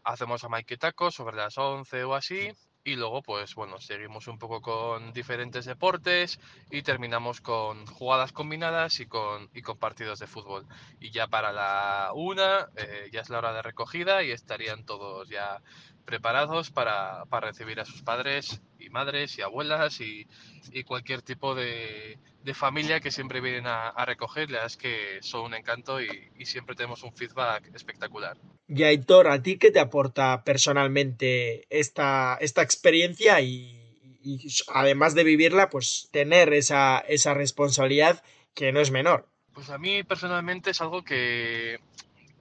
hacemos 0.04 0.44
a 0.44 0.50
Maiketako 0.50 1.10
sobre 1.10 1.36
las 1.36 1.56
11 1.56 2.04
o 2.04 2.14
así 2.14 2.52
y 2.84 2.96
luego 2.96 3.22
pues 3.22 3.54
bueno, 3.54 3.78
seguimos 3.80 4.26
un 4.28 4.38
poco 4.38 4.60
con 4.60 5.12
diferentes 5.12 5.64
deportes 5.64 6.40
y 6.70 6.82
terminamos 6.82 7.40
con 7.40 7.86
jugadas 7.86 8.32
combinadas 8.32 8.98
y 9.00 9.06
con, 9.06 9.48
y 9.54 9.62
con 9.62 9.78
partidos 9.78 10.18
de 10.18 10.26
fútbol. 10.26 10.66
Y 11.00 11.10
ya 11.10 11.28
para 11.28 11.52
la 11.52 12.10
una 12.14 12.68
eh, 12.76 13.08
ya 13.12 13.20
es 13.20 13.30
la 13.30 13.38
hora 13.38 13.52
de 13.52 13.62
recogida 13.62 14.22
y 14.22 14.32
estarían 14.32 14.84
todos 14.84 15.28
ya 15.28 15.62
preparados 16.04 16.70
para, 16.70 17.24
para 17.26 17.48
recibir 17.48 17.80
a 17.80 17.84
sus 17.84 18.02
padres 18.02 18.60
y 18.78 18.90
madres 18.90 19.38
y 19.38 19.42
abuelas 19.42 20.00
y, 20.00 20.26
y 20.72 20.82
cualquier 20.82 21.22
tipo 21.22 21.54
de, 21.54 22.18
de, 22.42 22.54
familia 22.54 23.00
que 23.00 23.10
siempre 23.10 23.40
vienen 23.40 23.66
a, 23.66 23.88
a 23.88 24.04
recogerlas, 24.04 24.76
que 24.76 25.18
son 25.20 25.46
un 25.46 25.54
encanto 25.54 26.00
y, 26.00 26.08
y, 26.36 26.46
siempre 26.46 26.74
tenemos 26.74 27.02
un 27.02 27.12
feedback 27.12 27.70
espectacular. 27.74 28.36
Y 28.68 28.82
Aitor, 28.82 29.28
¿a 29.28 29.42
ti 29.42 29.58
qué 29.58 29.70
te 29.70 29.80
aporta 29.80 30.42
personalmente 30.44 31.66
esta, 31.70 32.36
esta 32.40 32.62
experiencia 32.62 33.40
y, 33.40 34.18
y, 34.22 34.48
además 34.74 35.14
de 35.14 35.24
vivirla, 35.24 35.70
pues 35.70 36.08
tener 36.10 36.52
esa, 36.52 36.98
esa 36.98 37.34
responsabilidad 37.34 38.22
que 38.54 38.72
no 38.72 38.80
es 38.80 38.90
menor? 38.90 39.28
Pues 39.52 39.68
a 39.68 39.78
mí 39.78 40.02
personalmente 40.02 40.70
es 40.70 40.80
algo 40.80 41.04
que 41.04 41.78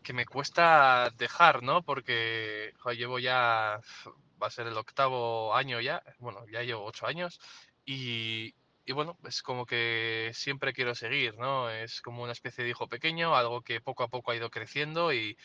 que 0.04 0.14
me 0.14 0.26
cuesta 0.26 1.12
dejar, 1.18 1.64
¿no? 1.64 1.84
Porque 1.84 2.74
llevo 2.98 3.20
ya, 3.20 3.80
va 4.42 4.48
a 4.48 4.50
ser 4.52 4.68
el 4.68 4.78
octavo 4.78 5.56
año 5.56 5.80
ya, 5.82 6.02
bueno, 6.20 6.46
ya 6.52 6.64
llevo 6.64 6.86
ocho 6.86 7.06
años 7.08 7.40
y, 7.86 8.56
y, 8.86 8.94
bueno, 8.94 9.18
es 9.28 9.42
como 9.42 9.66
que 9.66 10.32
siempre 10.34 10.74
quiero 10.74 10.96
seguir, 10.96 11.36
¿no? 11.38 11.70
Es 11.70 12.02
como 12.02 12.24
una 12.24 12.32
especie 12.34 12.64
de 12.64 12.72
hijo 12.72 12.88
pequeño, 12.88 13.36
algo 13.36 13.62
que 13.62 13.82
poco 13.82 14.04
a 14.04 14.08
poco 14.08 14.32
ha 14.32 14.36
ido 14.36 14.50
creciendo 14.50 15.14
y, 15.14 15.38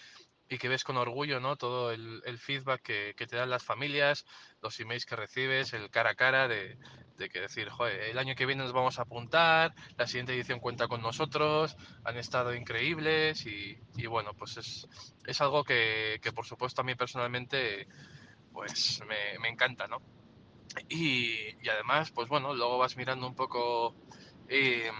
y 0.48 0.58
que 0.58 0.68
ves 0.68 0.84
con 0.84 0.96
orgullo, 0.96 1.40
¿no? 1.40 1.56
Todo 1.56 1.90
el, 1.90 2.22
el 2.24 2.38
feedback 2.38 2.82
que, 2.82 3.14
que, 3.16 3.26
te 3.26 3.36
dan 3.36 3.50
las 3.50 3.64
familias, 3.64 4.24
los 4.62 4.78
emails 4.78 5.04
que 5.04 5.16
recibes, 5.16 5.72
el 5.72 5.90
cara 5.90 6.10
a 6.10 6.14
cara 6.14 6.46
de, 6.46 6.78
de 7.16 7.28
que 7.28 7.40
decir, 7.40 7.68
joder, 7.68 8.00
el 8.00 8.18
año 8.18 8.34
que 8.34 8.46
viene 8.46 8.62
nos 8.62 8.72
vamos 8.72 8.98
a 8.98 9.02
apuntar, 9.02 9.74
la 9.96 10.06
siguiente 10.06 10.34
edición 10.34 10.60
cuenta 10.60 10.86
con 10.86 11.02
nosotros, 11.02 11.76
han 12.04 12.16
estado 12.16 12.54
increíbles 12.54 13.44
y, 13.46 13.78
y 13.96 14.06
bueno, 14.06 14.34
pues 14.34 14.56
es, 14.56 14.88
es 15.26 15.40
algo 15.40 15.64
que, 15.64 16.20
que, 16.22 16.32
por 16.32 16.46
supuesto 16.46 16.80
a 16.82 16.84
mí 16.84 16.94
personalmente 16.94 17.88
pues 18.52 19.02
me, 19.06 19.38
me 19.40 19.48
encanta, 19.48 19.86
¿no? 19.86 20.00
Y, 20.88 21.56
y, 21.62 21.68
además, 21.68 22.10
pues 22.10 22.28
bueno, 22.28 22.54
luego 22.54 22.78
vas 22.78 22.96
mirando 22.96 23.26
un 23.26 23.34
poco 23.34 23.94
eh, 24.48 24.90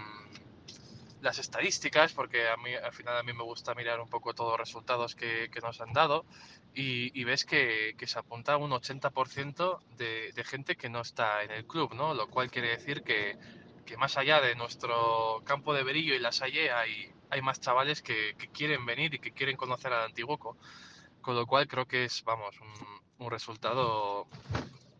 las 1.21 1.39
estadísticas, 1.39 2.13
porque 2.13 2.47
a 2.47 2.57
mí, 2.57 2.73
al 2.73 2.93
final 2.93 3.17
a 3.17 3.23
mí 3.23 3.33
me 3.33 3.43
gusta 3.43 3.73
mirar 3.73 3.99
un 3.99 4.09
poco 4.09 4.33
todos 4.33 4.51
los 4.51 4.59
resultados 4.59 5.15
que, 5.15 5.49
que 5.51 5.61
nos 5.61 5.81
han 5.81 5.93
dado, 5.93 6.25
y, 6.73 7.23
ves 7.23 7.43
que, 7.43 7.95
que, 7.97 8.05
se 8.05 8.19
apunta 8.19 8.55
un 8.57 8.69
80% 8.69 9.79
de, 9.97 10.31
de, 10.31 10.43
gente 10.43 10.75
que 10.75 10.89
no 10.89 11.01
está 11.01 11.41
en 11.43 11.49
el 11.49 11.65
club, 11.65 11.95
¿no? 11.95 12.13
Lo 12.13 12.27
cual 12.27 12.51
quiere 12.51 12.69
decir 12.69 13.01
que, 13.01 13.35
que 13.83 13.97
más 13.97 14.15
allá 14.15 14.41
de 14.41 14.53
nuestro 14.53 15.41
campo 15.43 15.73
de 15.73 15.81
Berillo 15.81 16.13
y 16.13 16.19
la 16.19 16.31
Salle 16.31 16.71
hay, 16.71 17.11
hay 17.31 17.41
más 17.41 17.59
chavales 17.59 18.03
que, 18.03 18.35
quieren 18.53 18.85
venir 18.85 19.15
y 19.15 19.19
que 19.19 19.31
quieren 19.31 19.57
conocer 19.57 19.91
al 19.91 20.05
Antiguoco, 20.05 20.55
con 21.21 21.35
lo 21.35 21.47
cual 21.47 21.67
creo 21.67 21.87
que 21.87 22.05
es, 22.05 22.23
vamos, 22.23 22.59
un, 22.61 23.25
un 23.25 23.31
resultado 23.31 24.27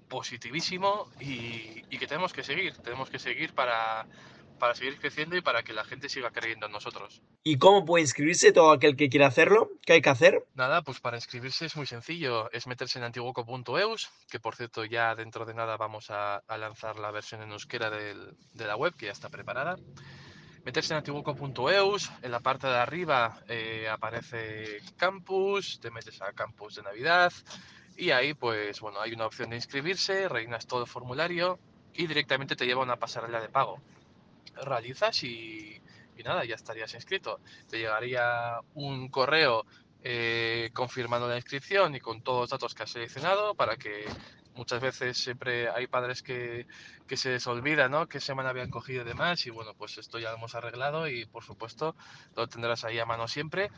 positivísimo 0.08 1.12
y, 1.20 1.84
y 1.90 1.98
que 2.00 2.08
tenemos 2.08 2.34
que 2.34 2.44
seguir, 2.44 2.76
tenemos 2.78 3.12
que 3.12 3.20
seguir 3.20 3.54
para 3.54 4.08
para 4.58 4.76
seguir 4.76 5.00
creciendo 5.00 5.36
y 5.36 5.42
para 5.42 5.64
que 5.64 5.74
la 5.74 5.84
gente 5.84 6.10
siga 6.10 6.32
creyendo 6.32 6.66
en 6.66 6.72
nosotros. 6.72 7.22
¿Y 7.44 7.58
cómo 7.58 7.86
puede 7.86 8.04
inscribirse 8.04 8.52
todo 8.52 8.72
aquel 8.72 8.96
que 8.96 9.10
quiera 9.10 9.28
hacerlo? 9.28 9.72
¿Qué 9.86 9.94
hay 9.94 10.02
que 10.02 10.10
hacer? 10.10 10.46
Nada, 10.56 10.82
pues 10.82 11.00
para 11.00 11.18
inscribirse 11.18 11.66
es 11.66 11.76
muy 11.76 11.86
sencillo, 11.86 12.52
es 12.52 12.68
meterse 12.68 13.00
en 13.00 13.06
antiguoco.eus, 13.06 14.10
que 14.30 14.40
por 14.40 14.56
cierto 14.56 14.86
ya 14.86 15.16
dentro 15.16 15.46
de 15.46 15.54
nada 15.54 15.78
vamos 15.78 16.10
a, 16.10 16.38
a 16.38 16.58
lanzar 16.58 16.98
la 17.00 17.12
versión 17.12 17.42
en 17.42 17.52
euskera 17.52 17.90
del, 17.90 18.36
de 18.54 18.66
la 18.66 18.76
web, 18.76 18.94
que 18.96 19.08
ya 19.08 19.12
está 19.12 19.30
preparada. 19.30 19.78
Meterse 20.66 20.94
en 20.94 20.98
antiguoco.eus, 20.98 22.12
en 22.22 22.32
la 22.32 22.42
parte 22.42 22.68
de 22.68 22.76
arriba 22.76 23.40
eh, 23.48 23.88
aparece 23.90 24.82
campus, 24.98 25.80
te 25.80 25.92
metes 25.92 26.22
a 26.22 26.34
campus 26.34 26.76
de 26.76 26.84
Navidad 26.84 27.32
y 27.96 28.12
ahí 28.12 28.34
pues 28.34 28.82
bueno, 28.82 29.00
hay 29.00 29.14
una 29.14 29.28
opción 29.28 29.50
de 29.50 29.56
inscribirse, 29.56 30.28
rellenas 30.28 30.68
todo 30.68 30.82
el 30.82 30.88
formulario 30.88 31.58
y 31.94 32.06
directamente 32.06 32.58
te 32.58 32.66
lleva 32.66 32.82
a 32.82 32.84
una 32.84 32.98
pasarela 32.98 33.40
de 33.40 33.48
pago 33.48 33.82
realizas 34.64 35.24
y, 35.24 35.82
y 36.18 36.24
nada, 36.24 36.46
ya 36.46 36.56
estarías 36.56 36.94
inscrito. 36.94 37.40
Te 37.70 37.78
llegaría 37.78 38.60
un 38.74 39.10
correo 39.10 39.66
eh, 40.04 40.70
confirmando 40.74 41.28
la 41.28 41.36
inscripción 41.36 41.96
y 41.96 42.00
con 42.00 42.22
todos 42.22 42.42
los 42.42 42.50
datos 42.50 42.74
que 42.74 42.84
has 42.84 42.92
seleccionado 42.92 43.56
para 43.56 43.78
que 43.78 44.06
muchas 44.56 44.82
veces 44.82 45.18
siempre 45.18 45.70
hay 45.70 45.88
padres 45.88 46.24
que, 46.24 46.66
que 47.08 47.18
se 47.18 47.30
les 47.30 47.48
olvida, 47.48 47.90
¿no? 47.90 48.08
Qué 48.08 48.20
semana 48.20 48.50
habían 48.50 48.70
cogido 48.70 49.04
y 49.04 49.06
demás 49.06 49.46
y 49.46 49.50
bueno, 49.52 49.74
pues 49.76 49.98
esto 49.98 50.20
ya 50.20 50.32
lo 50.32 50.38
hemos 50.38 50.56
arreglado 50.56 51.08
y 51.08 51.26
por 51.26 51.44
supuesto 51.44 51.96
lo 52.36 52.48
tendrás 52.48 52.84
ahí 52.84 53.00
a 53.00 53.06
mano 53.06 53.28
siempre 53.28 53.70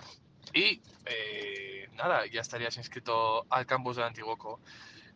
y 0.53 0.81
eh, 1.05 1.89
nada, 1.93 2.25
ya 2.27 2.41
estarías 2.41 2.77
inscrito 2.77 3.45
al 3.49 3.65
campus 3.65 3.97
del 3.97 4.05
Antiguoco. 4.05 4.59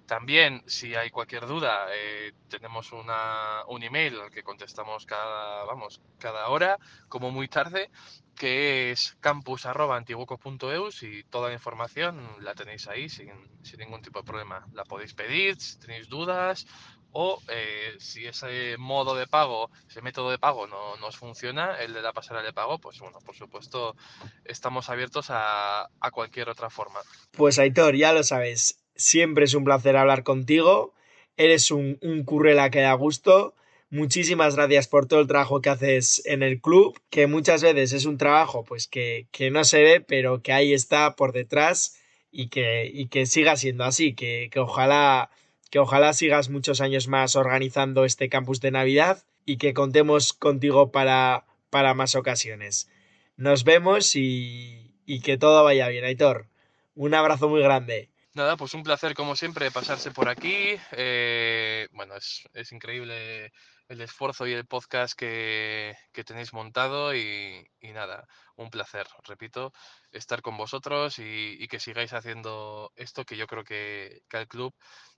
También, 0.05 0.63
si 0.67 0.95
hay 0.95 1.09
cualquier 1.09 1.47
duda, 1.47 1.87
eh, 1.93 2.33
tenemos 2.49 2.91
una, 2.91 3.63
un 3.67 3.83
email 3.83 4.19
al 4.19 4.31
que 4.31 4.43
contestamos 4.43 5.05
cada, 5.05 5.63
vamos, 5.63 6.01
cada 6.19 6.49
hora, 6.49 6.77
como 7.07 7.31
muy 7.31 7.47
tarde, 7.47 7.89
que 8.35 8.91
es 8.91 9.15
campus.antiguoco.eus 9.21 11.03
y 11.03 11.23
toda 11.23 11.49
la 11.49 11.53
información 11.53 12.21
la 12.41 12.53
tenéis 12.53 12.87
ahí 12.87 13.07
sin, 13.07 13.31
sin, 13.61 13.79
ningún 13.79 14.01
tipo 14.01 14.19
de 14.19 14.25
problema. 14.25 14.67
La 14.73 14.83
podéis 14.83 15.13
pedir 15.13 15.59
si 15.59 15.79
tenéis 15.79 16.09
dudas 16.09 16.67
o 17.13 17.39
eh, 17.47 17.95
si 17.99 18.25
ese 18.25 18.75
modo 18.77 19.15
de 19.15 19.27
pago, 19.27 19.69
ese 19.87 20.01
método 20.01 20.31
de 20.31 20.39
pago 20.39 20.67
no, 20.67 20.97
no 20.97 21.07
os 21.07 21.15
funciona, 21.15 21.79
el 21.79 21.93
de 21.93 22.01
la 22.01 22.11
pasarela 22.11 22.45
de 22.45 22.53
pago, 22.53 22.79
pues 22.79 22.99
bueno, 22.99 23.19
por 23.19 23.35
supuesto, 23.35 23.95
estamos 24.43 24.89
abiertos 24.89 25.27
a, 25.29 25.83
a 25.83 26.11
cualquier 26.11 26.49
otra 26.49 26.69
forma. 26.69 26.99
Pues 27.31 27.59
Aitor, 27.59 27.95
ya 27.95 28.13
lo 28.13 28.23
sabes, 28.23 28.82
Siempre 28.95 29.45
es 29.45 29.53
un 29.53 29.63
placer 29.63 29.97
hablar 29.97 30.23
contigo. 30.23 30.93
Eres 31.37 31.71
un, 31.71 31.97
un 32.01 32.23
currela 32.23 32.69
que 32.69 32.81
da 32.81 32.93
gusto. 32.93 33.55
Muchísimas 33.93 34.55
gracias 34.55 34.87
por 34.87 35.05
todo 35.05 35.19
el 35.19 35.27
trabajo 35.27 35.61
que 35.61 35.69
haces 35.69 36.23
en 36.25 36.41
el 36.41 36.59
club, 36.59 36.99
que 37.11 37.27
muchas 37.27 37.61
veces 37.61 37.93
es 37.93 38.05
un 38.05 38.17
trabajo 38.17 38.63
pues 38.63 38.87
que, 38.87 39.27
que 39.31 39.51
no 39.51 39.63
se 39.63 39.83
ve, 39.83 40.01
pero 40.01 40.41
que 40.41 40.51
ahí 40.51 40.73
está 40.73 41.15
por 41.15 41.31
detrás 41.31 41.99
y 42.31 42.47
que, 42.47 42.89
y 42.91 43.05
que 43.05 43.27
siga 43.27 43.55
siendo 43.55 43.83
así, 43.83 44.15
que, 44.15 44.49
que, 44.51 44.59
ojalá, 44.59 45.29
que 45.69 45.77
ojalá 45.77 46.13
sigas 46.13 46.49
muchos 46.49 46.81
años 46.81 47.07
más 47.07 47.35
organizando 47.35 48.03
este 48.03 48.29
campus 48.29 48.61
de 48.61 48.71
Navidad 48.71 49.23
y 49.45 49.57
que 49.57 49.75
contemos 49.75 50.33
contigo 50.33 50.91
para, 50.91 51.45
para 51.69 51.93
más 51.93 52.15
ocasiones. 52.15 52.89
Nos 53.37 53.63
vemos 53.63 54.15
y, 54.15 54.95
y 55.05 55.21
que 55.21 55.37
todo 55.37 55.63
vaya 55.63 55.87
bien, 55.89 56.03
Aitor. 56.03 56.47
Un 56.95 57.13
abrazo 57.13 57.47
muy 57.47 57.61
grande. 57.61 58.09
Nada, 58.35 58.57
pues 58.57 58.73
un 58.73 58.81
placer 58.81 59.13
como 59.13 59.35
siempre 59.35 59.69
pasarse 59.69 60.09
por 60.11 60.27
aquí. 60.27 60.75
Eh, 60.91 61.87
bueno, 61.91 62.15
es, 62.15 62.41
es, 62.53 62.71
increíble 62.71 63.51
el 63.87 64.01
esfuerzo 64.01 64.47
y 64.47 64.53
el 64.53 64.65
podcast 64.65 65.13
que, 65.17 65.95
que 66.11 66.23
tenéis 66.23 66.51
montado 66.51 67.15
y, 67.15 67.63
y, 67.79 67.91
nada, 67.91 68.27
un 68.55 68.69
placer, 68.69 69.07
repito, 69.23 69.73
estar 70.11 70.41
con 70.41 70.57
vosotros 70.57 71.19
y, 71.19 71.67
que 71.67 71.79
sigáis 71.79 72.13
haciendo 72.13 72.91
esto 72.95 73.25
que 73.25 73.37
yo 73.37 73.47
creo 73.47 73.63
que, 73.63 74.23
que 74.29 74.37
al 74.37 74.47
club 74.47 74.75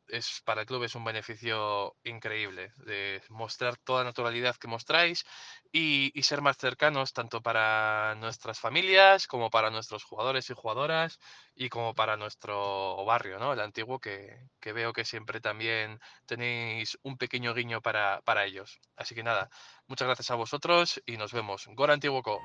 es 0.07 0.41
para 0.45 0.61
el 0.61 0.67
club 0.67 0.83
es 0.83 0.95
un 0.95 1.03
beneficio 1.03 1.95
increíble 2.03 2.71
de 2.85 3.21
mostrar 3.29 3.77
toda 3.77 4.03
la 4.03 4.09
naturalidad 4.09 4.55
que 4.55 4.67
mostráis 4.67 5.25
y, 5.71 6.11
y, 6.13 6.23
ser 6.23 6.41
más 6.41 6.57
cercanos 6.57 7.13
tanto 7.13 7.41
para 7.41 8.15
nuestras 8.15 8.59
familias 8.59 9.27
como 9.27 9.49
para 9.49 9.71
nuestros 9.71 10.03
jugadores 10.03 10.49
y 10.49 10.53
jugadoras 10.53 11.19
y 11.55 11.69
como 11.69 11.93
para 11.93 12.17
nuestro 12.17 13.03
barrio, 13.05 13.39
¿no? 13.39 13.53
El 13.53 13.59
antiguo 13.59 13.99
que, 13.99 14.47
que 14.59 14.73
veo 14.73 14.93
que 14.93 15.05
siempre 15.05 15.41
también 15.41 15.99
tenéis 16.25 16.97
un 17.03 17.17
pequeño 17.17 17.53
guiño 17.53 17.81
para, 17.81 18.21
para 18.21 18.45
ellos. 18.45 18.79
Así 18.95 19.15
que 19.15 19.23
nada, 19.23 19.49
muchas 19.87 20.07
gracias 20.07 20.31
a 20.31 20.35
vosotros 20.35 21.01
y 21.05 21.17
nos 21.17 21.33
vemos. 21.33 21.65
Gora 21.73 21.93
Antiguoco. 21.93 22.39